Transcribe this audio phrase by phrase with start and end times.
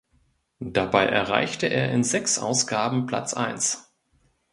[0.65, 3.93] Dabei erreichte er in sechs Ausgaben Platz eins.